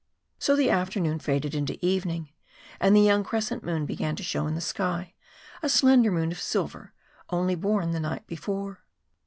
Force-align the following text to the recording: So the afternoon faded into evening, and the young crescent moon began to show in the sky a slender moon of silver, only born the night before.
So 0.39 0.55
the 0.55 0.71
afternoon 0.71 1.19
faded 1.19 1.53
into 1.53 1.77
evening, 1.85 2.31
and 2.79 2.95
the 2.95 3.01
young 3.03 3.23
crescent 3.23 3.63
moon 3.63 3.85
began 3.85 4.15
to 4.15 4.23
show 4.23 4.47
in 4.47 4.55
the 4.55 4.59
sky 4.59 5.13
a 5.61 5.69
slender 5.69 6.09
moon 6.11 6.31
of 6.31 6.39
silver, 6.41 6.93
only 7.29 7.53
born 7.53 7.91
the 7.91 7.99
night 7.99 8.25
before. 8.25 8.83